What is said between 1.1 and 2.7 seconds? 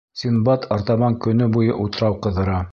көнө буйы утрау ҡыҙыра.